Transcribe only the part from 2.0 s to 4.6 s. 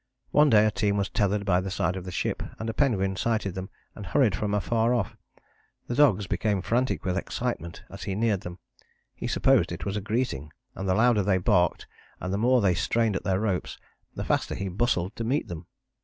the ship, and a penguin sighted them and hurried from